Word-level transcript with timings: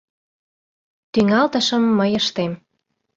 Тӱҥалтышым 1.11 1.83
мый 1.97 2.11
ыштем. 2.21 2.51